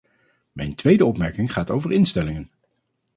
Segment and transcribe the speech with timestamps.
[0.51, 2.51] Mijn tweede opmerking gaat over instellingen.